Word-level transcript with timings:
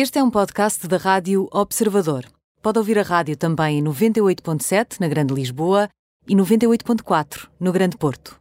Este 0.00 0.20
é 0.20 0.22
um 0.22 0.30
podcast 0.30 0.86
da 0.86 0.96
Rádio 0.96 1.48
Observador. 1.50 2.24
Pode 2.62 2.78
ouvir 2.78 3.00
a 3.00 3.02
rádio 3.02 3.36
também 3.36 3.80
em 3.80 3.82
98.7 3.82 5.00
na 5.00 5.08
Grande 5.08 5.34
Lisboa 5.34 5.88
e 6.24 6.36
98.4 6.36 7.48
no 7.58 7.72
Grande 7.72 7.96
Porto. 7.96 8.38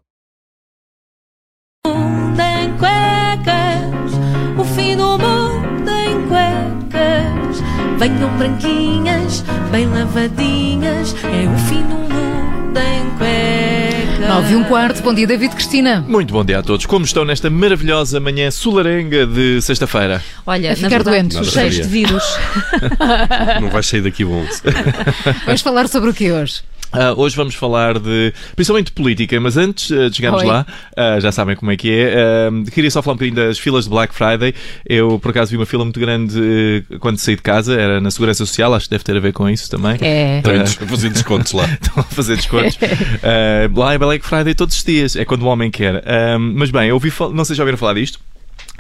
Em 1.88 2.78
cuecas, 2.78 4.12
o 4.56 4.64
fim 4.76 4.98
do 4.98 5.18
mundo 5.18 5.90
em 5.90 6.28
cuecas. 6.28 7.60
Venham 7.98 8.38
branquinhas, 8.38 9.42
bem 9.72 9.88
lavadinhas, 9.88 11.16
é 11.24 11.52
o 11.52 11.58
fim 11.68 11.82
do 11.82 11.96
mundo. 11.96 12.07
9 14.28 14.52
e 14.52 14.56
um 14.58 14.64
quarto, 14.66 15.02
bom 15.02 15.14
dia 15.14 15.26
David 15.26 15.56
Cristina. 15.56 16.04
Muito 16.06 16.34
bom 16.34 16.44
dia 16.44 16.60
a 16.60 16.62
todos. 16.64 16.86
Como 16.86 17.06
estão 17.06 17.24
nesta 17.24 17.50
maravilhosa 17.50 18.20
manhã 18.20 18.52
solarenga 18.52 19.26
de 19.26 19.62
sexta-feira? 19.62 20.22
Olha, 20.46 20.72
na 20.72 20.76
ficar 20.76 20.90
verdade, 20.90 21.30
doente. 21.30 21.50
Cheios 21.50 21.76
de 21.76 21.84
vírus. 21.84 22.24
Não 23.62 23.70
vais 23.70 23.88
sair 23.88 24.02
daqui 24.02 24.26
bom. 24.26 24.46
Vamos 25.46 25.62
falar 25.62 25.88
sobre 25.88 26.10
o 26.10 26.14
que 26.14 26.30
hoje? 26.30 26.62
Ah, 26.98 27.14
hoje 27.16 27.36
vamos 27.36 27.54
falar 27.54 28.00
de, 28.00 28.34
principalmente 28.56 28.88
de 28.88 28.94
política, 28.94 29.40
mas 29.40 29.56
antes 29.56 29.92
ah, 29.92 30.10
de 30.10 30.16
chegarmos 30.16 30.42
Oi. 30.42 30.48
lá, 30.48 30.66
ah, 30.96 31.20
já 31.20 31.32
sabem 31.32 31.56
como 31.56 31.72
é 31.72 31.78
que 31.78 31.92
é. 31.92 32.50
queria 32.74 32.90
só 32.90 33.04
falar 33.04 33.14
um 33.14 33.18
bocadinho 33.18 33.36
das 33.36 33.60
filas 33.60 33.84
de 33.84 33.92
Black 33.92 34.16
Friday. 34.16 34.56
Eu, 34.84 35.20
por 35.20 35.30
acaso, 35.30 35.52
vi 35.52 35.58
uma 35.58 35.66
fila 35.68 35.84
muito 35.84 36.00
grande 36.00 36.84
quando 37.00 37.20
saí 37.20 37.36
de 37.36 37.44
casa, 37.44 37.80
era 37.80 38.02
na 38.02 38.10
Segurança 38.10 38.44
Social, 38.46 38.74
acho 38.74 38.86
que 38.86 38.92
deve 38.92 39.04
ter 39.04 39.16
a 39.16 39.20
ver 39.20 39.32
com 39.32 39.48
isso 39.48 39.70
também. 39.70 39.98
É. 40.02 40.42
Também 40.42 40.64
des- 40.64 40.74
fazer 40.74 41.10
descontos 41.12 41.54
lá. 41.54 41.66
Estão 41.80 42.00
a 42.00 42.04
fazer 42.04 42.36
descontos. 42.36 42.78
Lá 43.76 43.94
é 43.94 43.98
Black 43.98 44.26
Friday 44.26 44.56
todos 44.56 44.76
os 44.76 44.84
dias, 44.84 45.16
é 45.16 45.24
quando 45.24 45.44
o 45.44 45.46
homem 45.46 45.70
quer. 45.70 46.04
Mas 46.56 46.72
bem, 46.72 46.90
eu 46.90 46.96
ouvi, 46.96 47.14
não 47.34 47.46
sei 47.46 47.54
se 47.54 47.58
já 47.58 47.64
ouviram 47.64 47.78
falar 47.78 47.94
disto. 47.94 48.20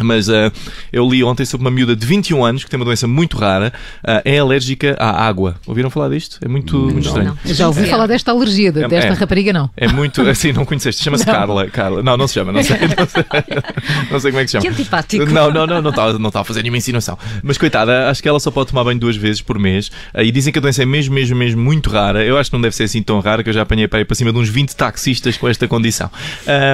Mas 0.01 0.29
ah, 0.29 0.51
eu 0.91 1.07
li 1.09 1.23
ontem 1.23 1.45
sobre 1.45 1.65
uma 1.65 1.71
miúda 1.71 1.95
de 1.95 2.05
21 2.05 2.43
anos 2.45 2.63
que 2.63 2.69
tem 2.69 2.77
uma 2.79 2.85
doença 2.85 3.07
muito 3.07 3.38
rara, 3.38 3.73
ah, 4.03 4.21
é 4.23 4.38
alérgica 4.39 4.95
à 4.99 5.25
água. 5.27 5.55
Ouviram 5.65 5.89
falar 5.89 6.09
disto? 6.09 6.38
É 6.43 6.47
muito, 6.47 6.77
muito 6.77 7.08
estranho. 7.08 7.38
Eu 7.45 7.53
já 7.53 7.67
ouvi 7.67 7.85
falar 7.88 8.07
desta 8.07 8.31
alergia, 8.31 8.72
de- 8.72 8.83
É- 8.83 8.88
desta 8.88 9.11
é. 9.11 9.13
rapariga 9.13 9.52
não. 9.53 9.69
É 9.75 9.88
muito. 9.88 10.22
Assim, 10.22 10.52
não 10.52 10.66
conheceste. 10.66 11.03
Chama-se 11.03 11.25
Carla. 11.25 11.67
Carla. 11.67 12.03
Não, 12.03 12.16
não 12.17 12.27
se 12.27 12.35
chama. 12.35 12.52
Não 12.52 12.63
sei, 12.63 12.77
não 12.80 13.07
sei, 13.07 13.25
não 14.11 14.19
sei 14.19 14.31
como 14.31 14.41
é 14.41 14.44
que 14.45 14.52
se 14.52 14.52
chama. 14.53 14.61
Que 14.61 14.67
antipático. 14.81 15.25
Não, 15.25 15.52
não, 15.52 15.66
não. 15.67 15.81
Não 15.81 15.89
está 15.89 16.13
não 16.13 16.31
tá 16.31 16.41
a 16.41 16.44
fazer 16.44 16.61
nenhuma 16.61 16.77
insinuação. 16.77 17.17
Mas 17.44 17.57
coitada, 17.57 18.09
acho 18.09 18.22
que 18.22 18.27
ela 18.29 18.39
só 18.39 18.52
pode 18.52 18.69
tomar 18.69 18.83
banho 18.83 19.00
duas 19.00 19.16
vezes 19.16 19.41
por 19.41 19.57
mês. 19.59 19.91
Ah, 20.13 20.23
E 20.23 20.31
dizem 20.31 20.52
que 20.53 20.59
a 20.59 20.61
doença 20.61 20.83
é 20.83 20.85
mesmo, 20.85 21.13
mesmo, 21.16 21.35
mesmo 21.35 21.61
muito 21.61 21.89
rara. 21.89 22.23
Eu 22.23 22.38
acho 22.38 22.50
que 22.50 22.55
não 22.55 22.61
deve 22.61 22.75
ser 22.75 22.83
assim 22.83 23.02
tão 23.02 23.19
rara 23.19 23.44
que 23.44 23.50
eu 23.50 23.53
já 23.53 23.61
apanhei 23.63 23.88
para 23.88 24.05
para 24.05 24.16
cima 24.16 24.31
de 24.31 24.38
uns 24.38 24.47
20 24.50 24.75
taxistas 24.75 25.38
com 25.38 25.47
esta 25.47 25.67
condição. 25.67 26.09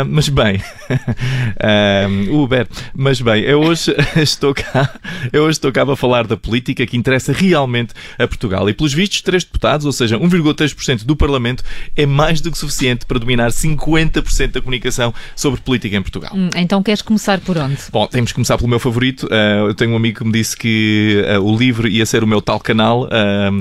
Mas 0.10 0.30
bem. 0.30 0.62
Uber. 2.32 2.68
Mas 2.96 3.22
bem, 3.22 3.44
eu 3.44 3.62
hoje 3.62 3.96
estou 4.18 4.54
cá. 4.54 4.90
Eu 5.32 5.44
hoje 5.44 5.52
estou 5.52 5.72
cá 5.72 5.86
para 5.86 5.96
falar 5.96 6.28
da 6.28 6.38
política 6.38 6.86
que 6.86 6.98
interessa 6.98 7.32
realmente 7.32 7.94
a 8.18 8.28
Portugal. 8.28 8.70
E 8.70 8.74
pelos 8.74 8.94
vistos, 8.94 9.22
três 9.22 9.44
deputados, 9.44 9.86
ou 9.86 9.92
seja, 9.92 10.18
1,3% 10.18 11.04
do 11.06 11.16
Parlamento, 11.16 11.64
é 11.96 12.06
mais 12.06 12.42
do 12.42 12.52
que 12.52 12.58
suficiente 12.58 13.06
para 13.06 13.20
dominar 13.20 13.50
50% 13.52 14.52
da 14.52 14.62
comunicação 14.62 15.14
sobre 15.36 15.62
política 15.62 15.96
em 15.96 16.02
Portugal. 16.02 16.32
Hum, 16.36 16.50
Então 16.56 16.82
queres 16.84 17.02
começar 17.02 17.40
por 17.40 17.58
onde? 17.58 17.78
Bom, 17.92 18.08
temos 18.08 18.32
que 18.32 18.36
começar 18.36 18.58
pelo 18.58 18.70
meu 18.70 18.80
favorito. 18.80 19.24
Uh, 19.28 19.68
eu 19.70 19.74
tenho 19.74 19.92
um 19.92 19.96
amigo 19.96 20.20
que 20.20 20.26
me 20.26 20.32
disse 20.32 20.56
que 20.58 21.24
uh, 21.38 21.42
o 21.42 21.58
livro 21.58 21.88
ia 21.88 22.06
ser 22.06 22.24
o 22.24 22.28
meu 22.28 22.42
tal 22.42 22.60
canal. 22.60 23.04
uh, 23.04 23.10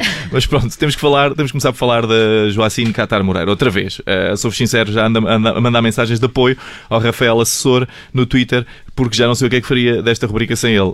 mas 0.32 0.46
pronto, 0.46 0.76
temos 0.76 0.94
que 0.94 1.00
falar, 1.00 1.34
temos 1.34 1.50
que 1.50 1.52
começar 1.52 1.72
por 1.72 1.78
falar 1.78 2.06
da 2.06 2.48
Joacine 2.50 2.92
Catar 2.92 3.22
Moreira. 3.22 3.50
Outra 3.50 3.70
vez, 3.70 4.00
sou 4.36 4.50
sincero, 4.50 4.92
já 4.92 5.06
anda, 5.06 5.20
anda 5.20 5.50
a 5.50 5.60
mandar 5.60 5.82
mensagens 5.82 6.18
de 6.18 6.26
apoio 6.26 6.56
ao 6.88 7.00
Rafael 7.00 7.21
Assessor 7.28 7.88
no 8.12 8.24
Twitter, 8.26 8.66
porque 8.94 9.16
já 9.16 9.26
não 9.26 9.34
sei 9.34 9.46
o 9.46 9.50
que 9.50 9.56
é 9.56 9.60
que 9.60 9.66
faria 9.66 10.02
desta 10.02 10.26
rubrica 10.26 10.54
sem 10.56 10.74
ele. 10.74 10.92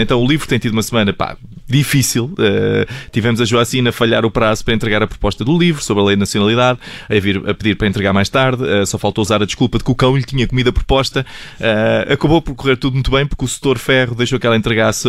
Então 0.00 0.22
o 0.22 0.26
livro 0.26 0.46
tem 0.46 0.58
tido 0.58 0.72
uma 0.72 0.82
semana 0.82 1.12
pá, 1.12 1.36
difícil. 1.68 2.26
Uh, 2.32 2.86
tivemos 3.10 3.40
a 3.40 3.44
Joacine 3.44 3.88
a 3.88 3.92
falhar 3.92 4.24
o 4.24 4.30
prazo 4.30 4.64
para 4.64 4.74
entregar 4.74 5.02
a 5.02 5.06
proposta 5.06 5.44
do 5.44 5.56
livro 5.56 5.82
sobre 5.82 6.02
a 6.02 6.06
lei 6.06 6.16
de 6.16 6.20
nacionalidade, 6.20 6.78
a, 7.08 7.14
vir, 7.18 7.38
a 7.48 7.54
pedir 7.54 7.76
para 7.76 7.86
entregar 7.86 8.12
mais 8.12 8.28
tarde. 8.28 8.62
Uh, 8.62 8.86
só 8.86 8.98
faltou 8.98 9.22
usar 9.22 9.42
a 9.42 9.46
desculpa 9.46 9.78
de 9.78 9.84
que 9.84 9.90
o 9.90 9.94
cão 9.94 10.16
lhe 10.16 10.22
tinha 10.22 10.46
comido 10.46 10.68
a 10.68 10.72
proposta. 10.72 11.24
Uh, 11.58 12.12
acabou 12.12 12.40
por 12.42 12.54
correr 12.54 12.76
tudo 12.76 12.94
muito 12.94 13.10
bem, 13.10 13.26
porque 13.26 13.44
o 13.44 13.48
setor 13.48 13.78
Ferro 13.78 14.14
deixou 14.14 14.38
que 14.38 14.46
ela 14.46 14.56
entregasse 14.56 15.08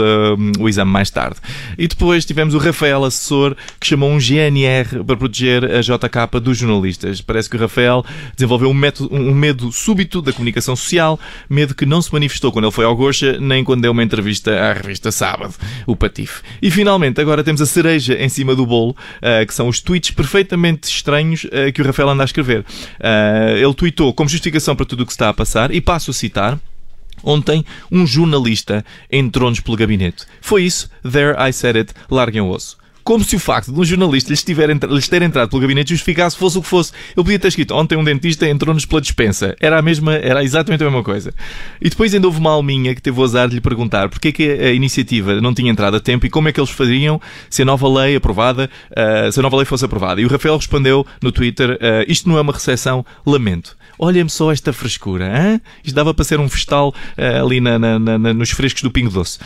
o 0.59 0.67
exame 0.67 0.91
mais 0.91 1.09
tarde. 1.09 1.37
E 1.77 1.87
depois 1.87 2.25
tivemos 2.25 2.53
o 2.53 2.57
Rafael, 2.57 3.03
assessor, 3.03 3.55
que 3.79 3.87
chamou 3.87 4.09
um 4.09 4.19
GNR 4.19 5.03
para 5.05 5.17
proteger 5.17 5.63
a 5.65 5.81
JK 5.81 6.39
dos 6.41 6.57
jornalistas. 6.57 7.21
Parece 7.21 7.49
que 7.49 7.55
o 7.55 7.59
Rafael 7.59 8.03
desenvolveu 8.35 8.69
um, 8.69 8.73
método- 8.73 9.13
um 9.13 9.33
medo 9.33 9.71
súbito 9.71 10.21
da 10.21 10.31
comunicação 10.31 10.75
social, 10.75 11.19
medo 11.49 11.75
que 11.75 11.85
não 11.85 12.01
se 12.01 12.11
manifestou 12.15 12.51
quando 12.51 12.65
ele 12.65 12.71
foi 12.71 12.85
ao 12.85 12.95
Goxa, 12.95 13.37
nem 13.39 13.63
quando 13.63 13.81
deu 13.81 13.91
uma 13.91 14.03
entrevista 14.03 14.51
à 14.51 14.73
revista 14.73 15.11
Sábado, 15.11 15.53
o 15.85 15.95
Patife. 15.95 16.41
E 16.61 16.71
finalmente, 16.71 17.21
agora 17.21 17.43
temos 17.43 17.61
a 17.61 17.65
cereja 17.65 18.15
em 18.15 18.29
cima 18.29 18.55
do 18.55 18.65
bolo, 18.65 18.91
uh, 18.91 19.45
que 19.45 19.53
são 19.53 19.67
os 19.67 19.79
tweets 19.81 20.11
perfeitamente 20.11 20.89
estranhos 20.89 21.43
uh, 21.45 21.71
que 21.73 21.81
o 21.81 21.85
Rafael 21.85 22.09
anda 22.09 22.23
a 22.23 22.25
escrever. 22.25 22.61
Uh, 22.61 23.57
ele 23.57 23.73
tweetou 23.73 24.13
como 24.13 24.29
justificação 24.29 24.75
para 24.75 24.85
tudo 24.85 25.03
o 25.03 25.05
que 25.05 25.11
está 25.11 25.29
a 25.29 25.33
passar, 25.33 25.73
e 25.73 25.79
passo 25.79 26.11
a 26.11 26.13
citar. 26.13 26.59
Ontem, 27.23 27.65
um 27.91 28.05
jornalista 28.05 28.85
entrou-nos 29.11 29.59
pelo 29.59 29.77
gabinete. 29.77 30.25
Foi 30.41 30.63
isso. 30.63 30.89
There 31.01 31.35
I 31.39 31.51
said 31.51 31.75
it. 31.75 31.93
Larguem 32.09 32.41
o 32.41 32.49
osso. 32.49 32.77
Como 33.05 33.23
se 33.23 33.35
o 33.35 33.39
facto 33.39 33.71
de 33.71 33.79
um 33.79 33.85
jornalista 33.85 34.31
lhes, 34.31 34.43
tiver, 34.43 34.67
lhes 34.89 35.07
ter 35.07 35.21
entrado 35.21 35.47
pelo 35.49 35.61
gabinete 35.61 35.91
justificasse 35.91 36.35
fosse 36.35 36.57
o 36.57 36.61
que 36.63 36.67
fosse. 36.67 36.91
Ele 37.15 37.23
podia 37.23 37.37
ter 37.37 37.49
escrito 37.49 37.75
ontem 37.75 37.95
um 37.95 38.03
dentista 38.03 38.49
entrou-nos 38.49 38.83
pela 38.83 38.99
dispensa. 38.99 39.55
Era 39.59 39.77
a 39.77 39.81
mesma, 39.83 40.15
era 40.15 40.43
exatamente 40.43 40.81
a 40.83 40.87
mesma 40.87 41.03
coisa. 41.03 41.31
E 41.79 41.87
depois 41.87 42.15
ainda 42.15 42.25
houve 42.25 42.39
uma 42.39 42.49
alminha 42.49 42.95
que 42.95 43.01
teve 43.03 43.19
o 43.19 43.23
azar 43.23 43.47
de 43.47 43.53
lhe 43.53 43.61
perguntar 43.61 44.09
porque 44.09 44.29
é 44.29 44.31
que 44.31 44.43
a 44.49 44.71
iniciativa 44.71 45.39
não 45.39 45.53
tinha 45.53 45.71
entrado 45.71 45.95
a 45.97 45.99
tempo 45.99 46.25
e 46.25 46.31
como 46.31 46.49
é 46.49 46.51
que 46.51 46.59
eles 46.59 46.71
fariam 46.71 47.21
se 47.47 47.61
a 47.61 47.65
nova 47.65 47.87
lei 47.87 48.15
aprovada, 48.15 48.67
ah, 48.97 49.31
se 49.31 49.39
a 49.39 49.43
nova 49.43 49.55
lei 49.57 49.65
fosse 49.65 49.85
aprovada. 49.85 50.19
E 50.19 50.25
o 50.25 50.27
Rafael 50.27 50.57
respondeu 50.57 51.05
no 51.21 51.31
Twitter: 51.31 51.77
ah, 51.79 52.03
isto 52.07 52.27
não 52.27 52.39
é 52.39 52.41
uma 52.41 52.53
recessão, 52.53 53.05
lamento. 53.23 53.77
Olhem-me 53.99 54.29
só 54.31 54.51
esta 54.51 54.73
frescura. 54.73 55.25
hã? 55.31 55.61
Isto 55.83 55.95
dava 55.95 56.11
para 56.11 56.25
ser 56.25 56.39
um 56.39 56.49
festal 56.49 56.91
ah, 57.15 57.41
ali 57.43 57.61
na- 57.61 57.77
na- 57.77 57.99
na- 57.99 58.33
nos 58.33 58.49
frescos 58.49 58.81
do 58.81 58.89
Pingo 58.89 59.11
Doce. 59.11 59.37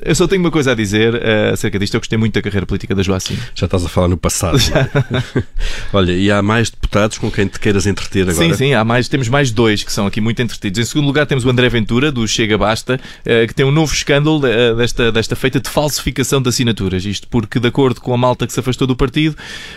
Eu 0.00 0.14
só 0.14 0.28
tenho 0.28 0.40
uma 0.42 0.50
coisa 0.52 0.70
a 0.70 0.74
dizer 0.76 1.20
acerca 1.52 1.76
disto. 1.76 1.94
Eu 1.94 2.00
gostei 2.00 2.16
muito 2.16 2.34
da 2.34 2.40
carreira 2.42 2.64
política 2.64 2.83
da 2.92 3.02
Joacine. 3.02 3.38
Já 3.54 3.66
estás 3.66 3.84
a 3.84 3.88
falar 3.88 4.08
no 4.08 4.16
passado. 4.16 4.58
Olha, 5.92 6.12
e 6.12 6.30
há 6.30 6.42
mais 6.42 6.70
deputados 6.70 7.18
com 7.18 7.30
quem 7.30 7.46
te 7.46 7.60
queiras 7.60 7.86
entreter 7.86 8.28
agora? 8.28 8.48
Sim, 8.48 8.54
sim, 8.54 8.74
há 8.74 8.82
mais, 8.84 9.08
temos 9.08 9.28
mais 9.28 9.50
dois 9.50 9.82
que 9.82 9.92
são 9.92 10.06
aqui 10.06 10.20
muito 10.20 10.42
entretidos. 10.42 10.80
Em 10.80 10.84
segundo 10.84 11.06
lugar, 11.06 11.26
temos 11.26 11.44
o 11.44 11.50
André 11.50 11.68
Ventura, 11.68 12.10
do 12.10 12.26
Chega 12.26 12.58
Basta, 12.58 13.00
eh, 13.24 13.46
que 13.46 13.54
tem 13.54 13.64
um 13.64 13.70
novo 13.70 13.94
escândalo 13.94 14.44
eh, 14.46 14.74
desta, 14.74 15.12
desta 15.12 15.36
feita 15.36 15.60
de 15.60 15.70
falsificação 15.70 16.42
de 16.42 16.48
assinaturas. 16.48 17.04
Isto 17.04 17.28
porque, 17.28 17.60
de 17.60 17.68
acordo 17.68 18.00
com 18.00 18.12
a 18.12 18.16
malta 18.16 18.46
que 18.46 18.52
se 18.52 18.58
afastou 18.58 18.86
do 18.86 18.96
partido, 18.96 19.36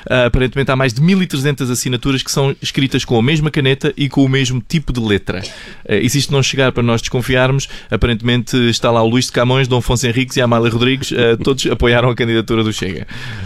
eh, 0.09 0.25
aparentemente 0.25 0.71
há 0.71 0.75
mais 0.75 0.93
de 0.93 1.01
1300 1.01 1.69
assinaturas 1.69 2.23
que 2.23 2.31
são 2.31 2.55
escritas 2.61 3.05
com 3.05 3.17
a 3.17 3.21
mesma 3.21 3.51
caneta 3.51 3.93
e 3.95 4.09
com 4.09 4.23
o 4.23 4.29
mesmo 4.29 4.63
tipo 4.67 4.91
de 4.91 4.99
letra. 4.99 5.41
E 5.87 6.09
se 6.09 6.17
isto 6.17 6.33
não 6.33 6.41
chegar 6.41 6.71
para 6.71 6.83
nós 6.83 7.01
desconfiarmos, 7.01 7.67
aparentemente 7.91 8.57
está 8.69 8.89
lá 8.89 9.03
o 9.03 9.07
Luís 9.07 9.25
de 9.25 9.31
Camões, 9.31 9.67
Dom 9.67 9.77
Afonso 9.77 10.07
Henriques 10.07 10.35
e 10.37 10.41
a 10.41 10.45
Amália 10.45 10.71
Rodrigues, 10.71 11.11
todos 11.43 11.65
apoiaram 11.67 12.09
a 12.09 12.15
candidatura 12.15 12.63
do 12.63 12.73
Chega. 12.73 12.96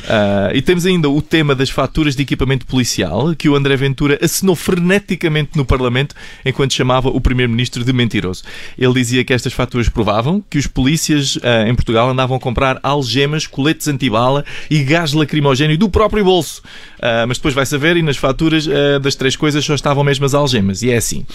Ah, 0.07 0.51
e 0.53 0.61
temos 0.61 0.85
ainda 0.85 1.09
o 1.09 1.21
tema 1.21 1.55
das 1.55 1.69
faturas 1.69 2.15
de 2.15 2.21
equipamento 2.21 2.65
policial, 2.65 3.35
que 3.35 3.49
o 3.49 3.55
André 3.55 3.75
Ventura 3.75 4.19
assinou 4.21 4.55
freneticamente 4.55 5.51
no 5.55 5.65
Parlamento 5.65 6.15
enquanto 6.45 6.73
chamava 6.73 7.09
o 7.09 7.19
Primeiro-Ministro 7.19 7.83
de 7.83 7.93
mentiroso. 7.93 8.43
Ele 8.77 8.93
dizia 8.93 9.23
que 9.23 9.33
estas 9.33 9.53
faturas 9.53 9.89
provavam 9.89 10.43
que 10.49 10.57
os 10.57 10.67
polícias 10.67 11.37
ah, 11.43 11.67
em 11.67 11.75
Portugal 11.75 12.09
andavam 12.09 12.37
a 12.37 12.39
comprar 12.39 12.79
algemas, 12.83 13.47
coletes 13.47 13.87
antibala 13.87 14.43
e 14.69 14.83
gás 14.83 15.13
lacrimogéneo 15.13 15.77
do 15.77 15.89
próprio 15.89 16.23
bolso. 16.23 16.61
Ah, 17.01 17.25
mas 17.27 17.37
depois 17.37 17.53
vai 17.53 17.65
saber 17.65 17.97
e 17.97 18.01
nas 18.01 18.17
faturas 18.17 18.67
das 19.01 19.15
três 19.15 19.35
coisas 19.35 19.63
só 19.63 19.73
estavam 19.73 20.03
mesmo 20.03 20.25
as 20.25 20.33
algemas. 20.33 20.81
E 20.81 20.91
é 20.91 20.97
assim. 20.97 21.25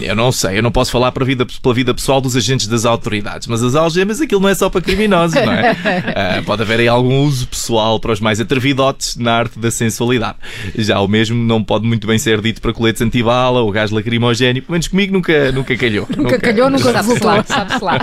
Eu 0.00 0.14
não 0.14 0.32
sei, 0.32 0.58
eu 0.58 0.62
não 0.62 0.70
posso 0.70 0.90
falar 0.90 1.12
para 1.12 1.24
vida, 1.24 1.46
pela 1.62 1.74
vida 1.74 1.94
pessoal 1.94 2.20
dos 2.20 2.36
agentes 2.36 2.66
das 2.66 2.84
autoridades, 2.84 3.46
mas 3.46 3.62
as 3.62 3.74
algemas 3.74 4.20
aquilo 4.20 4.40
não 4.40 4.48
é 4.48 4.54
só 4.54 4.68
para 4.68 4.80
criminosos, 4.80 5.34
não 5.34 5.52
é? 5.52 6.42
Pode 6.44 6.62
haver 6.62 6.80
aí 6.80 6.88
algum 7.00 7.24
uso 7.24 7.48
pessoal 7.48 7.98
para 7.98 8.12
os 8.12 8.20
mais 8.20 8.40
atrevidotes 8.40 9.16
na 9.16 9.32
arte 9.32 9.58
da 9.58 9.70
sensualidade. 9.70 10.36
Já 10.76 11.00
o 11.00 11.08
mesmo 11.08 11.36
não 11.42 11.62
pode 11.62 11.86
muito 11.86 12.06
bem 12.06 12.18
ser 12.18 12.40
dito 12.40 12.60
para 12.60 12.72
coletes 12.72 13.02
antibala 13.02 13.60
ou 13.60 13.70
gás 13.70 13.90
lacrimogéneo, 13.90 14.62
pelo 14.62 14.72
menos 14.72 14.88
comigo 14.88 15.12
nunca, 15.12 15.52
nunca 15.52 15.76
calhou. 15.76 16.06
Nunca 16.16 16.38
calhou, 16.38 16.70
nunca 16.70 16.92
Sabe-se 16.92 17.24
lá, 17.24 17.44
sabe-se 17.44 17.84
lá. 17.84 17.98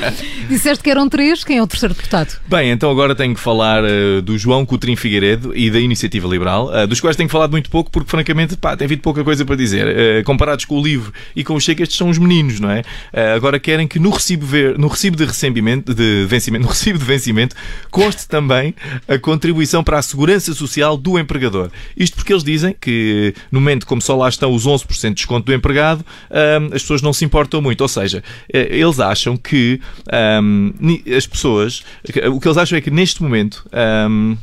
Disseste 0.48 0.84
que 0.84 0.90
eram 0.90 1.08
três, 1.08 1.44
quem 1.44 1.58
é 1.58 1.62
o 1.62 1.66
terceiro 1.66 1.94
deputado? 1.94 2.38
Bem, 2.46 2.70
então 2.70 2.90
agora 2.90 3.14
tenho 3.14 3.34
que 3.34 3.40
falar 3.40 3.82
eh, 3.84 4.20
do 4.20 4.36
João 4.36 4.66
Coutrinho 4.66 4.96
Figueiredo 4.96 5.56
e 5.56 5.70
da 5.70 5.80
Iniciativa 5.80 6.28
Liberal, 6.28 6.74
eh, 6.74 6.86
dos 6.86 7.00
quais 7.00 7.16
tenho 7.16 7.28
falado 7.28 7.52
muito 7.52 7.70
pouco 7.70 7.90
porque, 7.90 8.10
francamente, 8.10 8.56
pá, 8.56 8.76
tem 8.76 8.84
havido 8.84 9.02
pouca 9.02 9.24
coisa 9.24 9.44
para 9.44 9.56
dizer. 9.56 9.86
Eh, 9.86 10.22
comparados 10.22 10.64
com 10.64 10.78
o 10.78 10.82
livro 10.82 11.12
e 11.34 11.42
com 11.42 11.54
o 11.54 11.60
Chega, 11.60 11.82
estes 11.82 11.96
são 11.96 12.08
os 12.10 12.18
meninos, 12.18 12.60
não 12.60 12.70
é? 12.70 12.82
Agora 13.34 13.58
querem 13.58 13.86
que 13.86 13.98
no 13.98 14.10
recibo, 14.10 14.44
ver, 14.44 14.78
no 14.78 14.88
recibo 14.88 15.16
de, 15.16 15.24
de 15.26 16.26
vencimento, 16.26 16.62
no 16.62 16.68
recibo 16.68 16.98
de 16.98 17.04
vencimento 17.04 17.56
conste 17.90 18.28
também 18.28 18.41
também 18.42 18.74
a 19.06 19.18
contribuição 19.18 19.84
para 19.84 19.98
a 19.98 20.02
segurança 20.02 20.52
social 20.52 20.96
do 20.96 21.18
empregador. 21.18 21.70
Isto 21.96 22.16
porque 22.16 22.32
eles 22.32 22.42
dizem 22.44 22.74
que, 22.78 23.34
no 23.50 23.60
momento 23.60 23.86
como 23.86 24.02
só 24.02 24.16
lá 24.16 24.28
estão 24.28 24.52
os 24.52 24.66
11% 24.66 25.08
de 25.10 25.14
desconto 25.14 25.46
do 25.46 25.54
empregado, 25.54 26.04
as 26.74 26.82
pessoas 26.82 27.00
não 27.02 27.12
se 27.12 27.24
importam 27.24 27.62
muito. 27.62 27.80
Ou 27.82 27.88
seja, 27.88 28.22
eh, 28.52 28.68
eles 28.70 28.98
acham 29.00 29.36
que 29.36 29.80
as 31.16 31.26
pessoas. 31.26 31.82
O 32.32 32.40
que 32.40 32.48
eles 32.48 32.58
acham 32.58 32.76
é 32.76 32.80
que 32.80 32.90
neste 32.90 33.22
momento. 33.22 33.64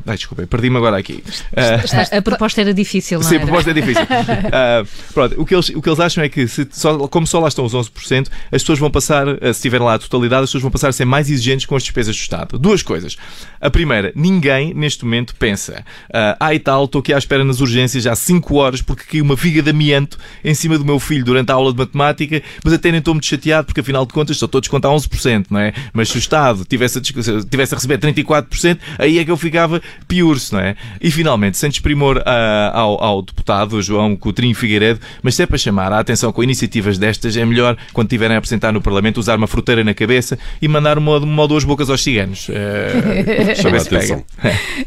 ai, 0.08 0.16
desculpem, 0.16 0.46
perdi-me 0.48 0.78
agora 0.78 0.98
aqui. 0.98 1.24
Ah, 1.56 2.16
A, 2.16 2.18
a 2.18 2.22
proposta 2.22 2.62
era 2.62 2.74
difícil, 2.74 3.20
não 3.20 3.28
Sim, 3.28 3.36
a 3.36 3.38
era? 3.38 3.46
proposta 3.46 3.72
é 3.72 3.74
difícil. 3.74 4.00
Ah, 4.52 4.84
pronto, 5.14 5.40
o 5.42 5.46
que, 5.46 5.54
eles, 5.56 5.70
o 5.70 5.82
que 5.82 5.90
eles 5.90 6.00
acham 6.00 6.24
é 6.24 6.30
que, 6.30 6.48
se 6.48 6.68
só- 6.72 7.08
como 7.08 7.26
só 7.28 7.40
lá 7.40 7.48
estão 7.48 7.66
os 7.66 7.74
11%, 7.74 8.28
as 8.52 8.62
pessoas 8.62 8.80
vão 8.80 8.90
passar, 8.90 9.26
ah, 9.28 9.54
se 9.54 9.62
tiver 9.62 9.80
lá 9.82 9.94
a 9.96 10.00
totalidade, 10.00 10.44
as 10.44 10.50
pessoas 10.50 10.62
vão 10.64 10.72
passar 10.72 10.90
a 10.90 10.92
ser 10.92 11.06
mais 11.06 11.30
exigentes 11.30 11.66
com 11.66 11.76
as 11.76 11.84
despesas 11.84 12.16
do 12.16 12.20
Estado. 12.20 12.58
Duas 12.58 12.82
coisas. 12.82 13.16
A 13.62 13.70
primeira, 13.80 14.12
ninguém 14.14 14.74
neste 14.74 15.06
momento 15.06 15.34
pensa, 15.40 15.86
ah, 16.14 16.36
ah 16.38 16.54
e 16.54 16.60
tal, 16.60 16.84
estou 16.84 17.00
aqui 17.00 17.14
à 17.14 17.18
espera 17.18 17.46
nas 17.46 17.62
urgências 17.62 18.06
há 18.06 18.14
5 18.14 18.56
horas 18.56 18.82
porque 18.82 19.04
caiu 19.10 19.24
uma 19.24 19.38
viga 19.38 19.62
de 19.62 19.70
amianto 19.70 20.18
em 20.44 20.54
cima 20.54 20.78
do 20.78 20.84
meu 20.84 21.00
filho 21.00 21.24
durante 21.24 21.50
a 21.50 21.54
aula 21.54 21.72
de 21.72 21.78
matemática, 21.78 22.44
mas 22.62 22.74
até 22.74 22.92
nem 22.92 23.00
estou 23.00 23.14
muito 23.14 23.26
chateado 23.26 23.68
porque 23.68 23.80
afinal 23.80 24.06
de 24.06 24.12
contas 24.12 24.36
só 24.36 24.48
estou 24.48 24.60
a 24.60 24.62
descontar 24.62 24.92
11%, 24.92 25.46
não 25.50 25.62
é? 25.62 25.74
Mas 25.94 26.10
se 26.10 26.18
o 26.18 26.20
Estado 26.20 26.66
tivesse 26.66 26.98
a, 26.98 27.02
tivesse 27.02 27.74
a 27.74 27.78
receber 27.78 27.98
34%, 28.00 28.80
aí 28.98 29.18
é 29.18 29.24
que 29.24 29.32
eu 29.32 29.38
ficava 29.38 29.82
pior-se, 30.10 30.52
não 30.52 30.60
é? 30.60 30.76
E 31.00 31.10
finalmente, 31.10 31.58
sem 31.58 31.70
desprimor 31.70 32.22
ah, 32.26 32.72
ao, 32.74 33.02
ao 33.02 33.22
deputado 33.22 33.82
João 33.82 34.14
Coutrinho 34.14 34.54
Figueiredo, 34.56 35.00
mas 35.24 35.36
se 35.36 35.44
é 35.44 35.46
para 35.46 35.58
chamar 35.58 35.94
a 35.94 36.00
atenção 36.00 36.34
com 36.34 36.44
iniciativas 36.44 36.98
destas, 36.98 37.38
é 37.38 37.46
melhor, 37.46 37.78
quando 37.94 38.10
tiverem 38.10 38.36
a 38.36 38.40
apresentar 38.40 38.74
no 38.74 38.82
Parlamento, 38.82 39.22
usar 39.22 39.38
uma 39.38 39.48
fruteira 39.48 39.86
na 39.86 39.94
cabeça 39.94 40.38
e 40.62 40.68
mandar 40.68 40.98
uma, 40.98 41.18
uma 41.20 41.42
ou 41.44 41.48
duas 41.48 41.64
bocas 41.64 41.90
aos 41.90 42.04
ciganos. 42.04 42.50
Eh, 42.50 43.56
Chama 43.70 43.78
a 43.78 43.82
atenção. 43.82 44.24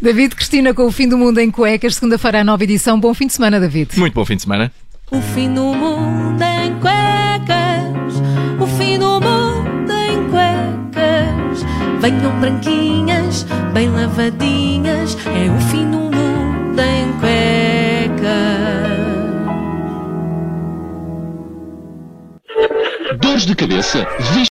David 0.01 0.35
Cristina 0.35 0.75
com 0.75 0.87
o 0.87 0.93
fim 0.93 1.09
do 1.09 1.17
mundo 1.17 1.39
em 1.39 1.51
cuecas, 1.51 1.95
segunda-feira 1.95 2.41
a 2.41 2.45
nova 2.45 2.65
edição. 2.65 2.99
Bom 2.99 3.15
fim 3.15 3.27
de 3.27 3.33
semana, 3.35 3.61
David. 3.61 3.99
Muito 3.99 4.15
bom 4.15 4.25
fim 4.25 4.37
de 4.37 4.43
semana. 4.43 4.73
O 5.11 5.21
fim 5.21 5.53
do 5.53 5.75
mundo 5.75 6.43
em 6.43 6.75
cuecas, 6.81 8.15
o 8.59 8.67
fim 8.79 8.99
do 8.99 9.21
mundo 9.21 9.93
em 9.93 10.31
cuecas. 10.31 11.63
Venham 12.01 12.41
branquinhas, 12.41 13.47
bem 13.73 13.91
lavadinhas, 13.91 15.17
é 15.27 15.51
o 15.51 15.61
fim 15.71 15.91
do 15.91 15.99
mundo 15.99 16.81
em 16.81 17.13
cuecas. 17.21 17.43
Dores 23.21 23.45
de 23.45 23.55
cabeça, 23.55 24.07